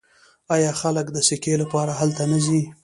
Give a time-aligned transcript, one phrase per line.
[0.55, 2.61] آیا خلک د سکي لپاره هلته نه ځي؟